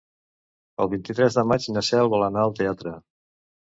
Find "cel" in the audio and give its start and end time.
1.93-2.13